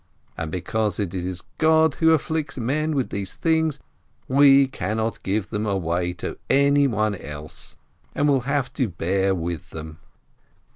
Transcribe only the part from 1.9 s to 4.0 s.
who afflicts men with these things,